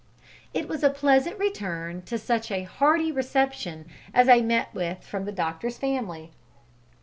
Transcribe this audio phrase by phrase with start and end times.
[0.51, 3.85] It was pleasant to return to such a hearty reception
[4.15, 6.31] as I met with from the doctor's family.